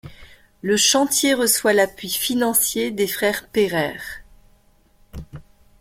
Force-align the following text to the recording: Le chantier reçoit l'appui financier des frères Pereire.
Le 0.63 0.77
chantier 0.77 1.35
reçoit 1.35 1.73
l'appui 1.73 2.09
financier 2.09 2.89
des 2.89 3.05
frères 3.05 3.47
Pereire. 3.49 4.03